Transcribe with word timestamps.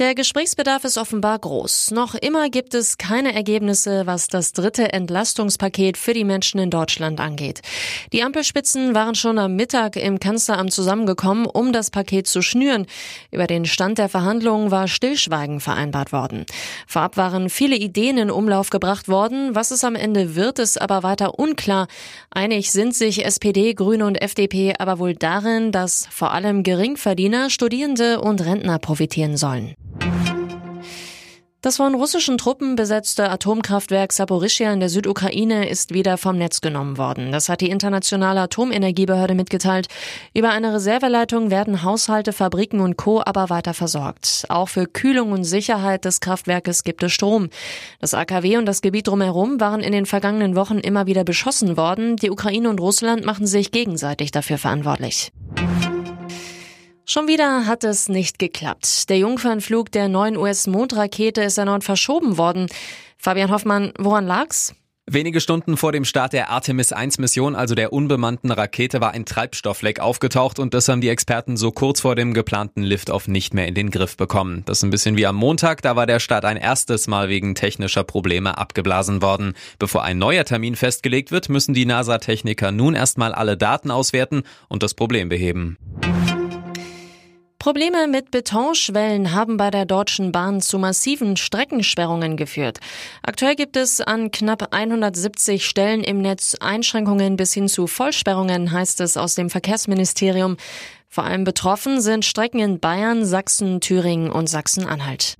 Der 0.00 0.16
Gesprächsbedarf 0.16 0.82
ist 0.82 0.98
offenbar 0.98 1.38
groß. 1.38 1.92
Noch 1.92 2.16
immer 2.16 2.50
gibt 2.50 2.74
es 2.74 2.98
keine 2.98 3.32
Ergebnisse, 3.32 4.08
was 4.08 4.26
das 4.26 4.52
dritte 4.52 4.92
Entlastungspaket 4.92 5.96
für 5.96 6.12
die 6.12 6.24
Menschen 6.24 6.58
in 6.58 6.68
Deutschland 6.68 7.20
angeht. 7.20 7.60
Die 8.12 8.24
Ampelspitzen 8.24 8.96
waren 8.96 9.14
schon 9.14 9.38
am 9.38 9.54
Mittag 9.54 9.94
im 9.94 10.18
Kanzleramt 10.18 10.72
zusammengekommen, 10.72 11.46
um 11.46 11.72
das 11.72 11.92
Paket 11.92 12.26
zu 12.26 12.42
schnüren. 12.42 12.86
Über 13.30 13.46
den 13.46 13.66
Stand 13.66 13.98
der 13.98 14.08
Verhandlungen 14.08 14.72
war 14.72 14.88
Stillschweigen 14.88 15.60
vereinbart 15.60 16.10
worden. 16.10 16.44
Vorab 16.88 17.16
waren 17.16 17.48
viele 17.48 17.76
Ideen 17.76 18.18
in 18.18 18.32
Umlauf 18.32 18.70
gebracht 18.70 19.06
worden. 19.06 19.54
Was 19.54 19.70
es 19.70 19.84
am 19.84 19.94
Ende 19.94 20.34
wird, 20.34 20.58
ist 20.58 20.82
aber 20.82 21.04
weiter 21.04 21.38
unklar. 21.38 21.86
Einig 22.30 22.72
sind 22.72 22.96
sich 22.96 23.24
SPD, 23.24 23.74
Grüne 23.74 24.06
und 24.06 24.20
FDP 24.20 24.74
aber 24.76 24.98
wohl 24.98 25.14
darin, 25.14 25.70
dass 25.70 26.08
vor 26.10 26.32
allem 26.32 26.64
Geringverdiener, 26.64 27.48
Studierende 27.48 28.20
und 28.20 28.44
Rentner 28.44 28.80
profitieren 28.80 29.36
sollen. 29.36 29.76
Das 31.64 31.78
von 31.78 31.94
russischen 31.94 32.36
Truppen 32.36 32.76
besetzte 32.76 33.30
Atomkraftwerk 33.30 34.12
Saporischia 34.12 34.70
in 34.70 34.80
der 34.80 34.90
Südukraine 34.90 35.66
ist 35.66 35.94
wieder 35.94 36.18
vom 36.18 36.36
Netz 36.36 36.60
genommen 36.60 36.98
worden. 36.98 37.32
Das 37.32 37.48
hat 37.48 37.62
die 37.62 37.70
internationale 37.70 38.42
Atomenergiebehörde 38.42 39.34
mitgeteilt. 39.34 39.86
Über 40.34 40.50
eine 40.50 40.74
Reserveleitung 40.74 41.50
werden 41.50 41.82
Haushalte, 41.82 42.34
Fabriken 42.34 42.80
und 42.80 42.98
Co. 42.98 43.22
aber 43.24 43.48
weiter 43.48 43.72
versorgt. 43.72 44.44
Auch 44.50 44.68
für 44.68 44.86
Kühlung 44.86 45.32
und 45.32 45.44
Sicherheit 45.44 46.04
des 46.04 46.20
Kraftwerkes 46.20 46.84
gibt 46.84 47.02
es 47.02 47.12
Strom. 47.12 47.48
Das 47.98 48.12
AKW 48.12 48.58
und 48.58 48.66
das 48.66 48.82
Gebiet 48.82 49.08
drumherum 49.08 49.58
waren 49.58 49.80
in 49.80 49.92
den 49.92 50.04
vergangenen 50.04 50.56
Wochen 50.56 50.76
immer 50.76 51.06
wieder 51.06 51.24
beschossen 51.24 51.78
worden. 51.78 52.16
Die 52.16 52.30
Ukraine 52.30 52.68
und 52.68 52.78
Russland 52.78 53.24
machen 53.24 53.46
sich 53.46 53.70
gegenseitig 53.70 54.32
dafür 54.32 54.58
verantwortlich. 54.58 55.32
Schon 57.06 57.28
wieder 57.28 57.66
hat 57.66 57.84
es 57.84 58.08
nicht 58.08 58.38
geklappt. 58.38 59.10
Der 59.10 59.18
Jungfernflug 59.18 59.92
der 59.92 60.08
neuen 60.08 60.38
US-Mondrakete 60.38 61.42
ist 61.42 61.58
erneut 61.58 61.84
verschoben 61.84 62.38
worden. 62.38 62.68
Fabian 63.18 63.50
Hoffmann, 63.50 63.92
woran 63.98 64.26
lag's? 64.26 64.74
Wenige 65.06 65.42
Stunden 65.42 65.76
vor 65.76 65.92
dem 65.92 66.06
Start 66.06 66.32
der 66.32 66.48
Artemis 66.48 66.90
1 66.90 67.18
Mission, 67.18 67.54
also 67.56 67.74
der 67.74 67.92
unbemannten 67.92 68.50
Rakete, 68.50 69.02
war 69.02 69.12
ein 69.12 69.26
Treibstoffleck 69.26 70.00
aufgetaucht 70.00 70.58
und 70.58 70.72
das 70.72 70.88
haben 70.88 71.02
die 71.02 71.10
Experten 71.10 71.58
so 71.58 71.72
kurz 71.72 72.00
vor 72.00 72.14
dem 72.14 72.32
geplanten 72.32 72.82
Liftoff 72.82 73.28
nicht 73.28 73.52
mehr 73.52 73.68
in 73.68 73.74
den 73.74 73.90
Griff 73.90 74.16
bekommen. 74.16 74.62
Das 74.64 74.78
ist 74.78 74.82
ein 74.82 74.88
bisschen 74.88 75.18
wie 75.18 75.26
am 75.26 75.36
Montag, 75.36 75.82
da 75.82 75.94
war 75.94 76.06
der 76.06 76.20
Start 76.20 76.46
ein 76.46 76.56
erstes 76.56 77.06
Mal 77.06 77.28
wegen 77.28 77.54
technischer 77.54 78.02
Probleme 78.02 78.56
abgeblasen 78.56 79.20
worden. 79.20 79.52
Bevor 79.78 80.04
ein 80.04 80.16
neuer 80.16 80.46
Termin 80.46 80.74
festgelegt 80.74 81.32
wird, 81.32 81.50
müssen 81.50 81.74
die 81.74 81.84
NASA-Techniker 81.84 82.72
nun 82.72 82.94
erstmal 82.94 83.34
alle 83.34 83.58
Daten 83.58 83.90
auswerten 83.90 84.42
und 84.68 84.82
das 84.82 84.94
Problem 84.94 85.28
beheben. 85.28 85.76
Probleme 87.64 88.08
mit 88.08 88.30
Betonschwellen 88.30 89.32
haben 89.32 89.56
bei 89.56 89.70
der 89.70 89.86
Deutschen 89.86 90.32
Bahn 90.32 90.60
zu 90.60 90.78
massiven 90.78 91.38
Streckensperrungen 91.38 92.36
geführt. 92.36 92.78
Aktuell 93.22 93.56
gibt 93.56 93.78
es 93.78 94.02
an 94.02 94.30
knapp 94.30 94.74
170 94.74 95.64
Stellen 95.64 96.04
im 96.04 96.20
Netz 96.20 96.56
Einschränkungen 96.60 97.36
bis 97.38 97.54
hin 97.54 97.68
zu 97.68 97.86
Vollsperrungen, 97.86 98.70
heißt 98.70 99.00
es 99.00 99.16
aus 99.16 99.34
dem 99.34 99.48
Verkehrsministerium. 99.48 100.58
Vor 101.08 101.24
allem 101.24 101.44
betroffen 101.44 102.02
sind 102.02 102.26
Strecken 102.26 102.60
in 102.60 102.80
Bayern, 102.80 103.24
Sachsen, 103.24 103.80
Thüringen 103.80 104.30
und 104.30 104.46
Sachsen-Anhalt. 104.46 105.38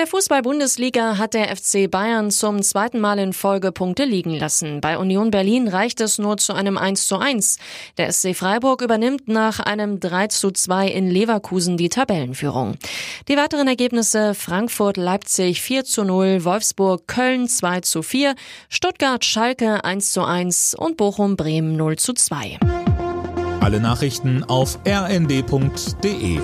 In 0.00 0.06
der 0.06 0.12
Fußball-Bundesliga 0.12 1.18
hat 1.18 1.34
der 1.34 1.54
FC 1.54 1.90
Bayern 1.90 2.30
zum 2.30 2.62
zweiten 2.62 3.00
Mal 3.00 3.18
in 3.18 3.34
Folge 3.34 3.70
Punkte 3.70 4.04
liegen 4.04 4.30
lassen. 4.30 4.80
Bei 4.80 4.96
Union 4.96 5.30
Berlin 5.30 5.68
reicht 5.68 6.00
es 6.00 6.16
nur 6.16 6.38
zu 6.38 6.54
einem 6.54 6.78
1 6.78 7.06
zu 7.06 7.18
1. 7.18 7.58
Der 7.98 8.10
SC 8.10 8.34
Freiburg 8.34 8.80
übernimmt 8.80 9.28
nach 9.28 9.60
einem 9.60 10.00
3 10.00 10.28
zu 10.28 10.52
2 10.52 10.88
in 10.88 11.10
Leverkusen 11.10 11.76
die 11.76 11.90
Tabellenführung. 11.90 12.76
Die 13.28 13.36
weiteren 13.36 13.68
Ergebnisse 13.68 14.32
Frankfurt, 14.32 14.96
Leipzig 14.96 15.60
4 15.60 15.84
zu 15.84 16.04
0, 16.04 16.44
Wolfsburg, 16.44 17.06
Köln 17.06 17.46
2 17.46 17.80
zu 17.82 18.02
4, 18.02 18.36
Stuttgart, 18.70 19.22
Schalke 19.22 19.84
1 19.84 20.12
zu 20.12 20.24
1 20.24 20.76
und 20.78 20.96
Bochum, 20.96 21.36
Bremen 21.36 21.76
0 21.76 21.96
zu 21.96 22.14
2. 22.14 22.58
Alle 23.60 23.80
Nachrichten 23.80 24.44
auf 24.44 24.78
rnd.de 24.88 26.40